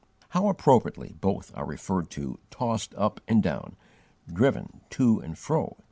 [0.29, 3.75] How appropriately both are referred to "tossed" up and down,
[4.33, 5.77] "driven" to and fro!